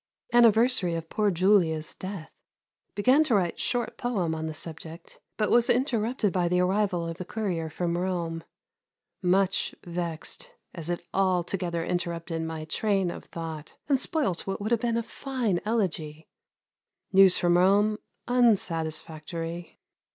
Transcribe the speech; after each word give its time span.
Anniversary 0.33 0.95
of 0.95 1.11
poor 1.11 1.29
Julia's 1.29 1.93
death. 1.93 2.31
Began 2.95 3.23
to 3.25 3.35
write 3.35 3.59
short 3.59 3.97
poem 3.99 4.33
on 4.33 4.47
the 4.47 4.53
subject, 4.55 5.19
but 5.37 5.51
was 5.51 5.69
interrupted 5.69 6.33
by 6.33 6.47
the 6.47 6.59
arrival 6.59 7.07
of 7.07 7.17
the 7.17 7.23
courier 7.23 7.69
from 7.69 7.95
Rome. 7.95 8.43
Much 9.21 9.75
vexed, 9.85 10.49
as 10.73 10.89
it 10.89 11.05
altogether 11.13 11.85
interrupted 11.85 12.41
my 12.41 12.65
train 12.65 13.11
of 13.11 13.25
thought 13.25 13.75
and 13.87 13.99
spoilt 13.99 14.47
what 14.47 14.59
would 14.59 14.71
have 14.71 14.81
been 14.81 14.97
a 14.97 15.03
fine 15.03 15.61
elegy. 15.65 16.27
News 17.13 17.37
from 17.37 17.55
Rome 17.55 17.99
unsatisfactory. 18.27 19.77